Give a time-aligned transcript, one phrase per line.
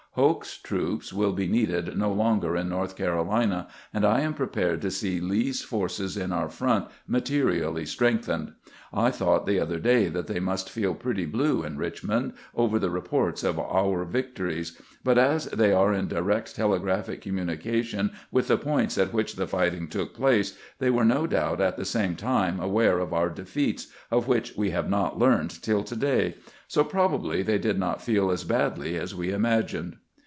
[0.15, 4.91] Hoke's troops wiU be needed no longer in North Carolina, and I am prepared to
[4.91, 8.51] see Lee's forces in our front materially strengthened.
[8.91, 11.77] I BAD NEWS 125 thought the other day that they must feel pretty blue in
[11.77, 18.11] Eiehmorid over the reports of our victories; but as they are in direct telegraphic communication
[18.33, 21.85] with the points at which the fighting took place, they were no doubt at the
[21.85, 26.35] same time aware of our defeats, of which we have not learned till to day;
[26.67, 29.95] so probably they did not feel as badly as we imagined."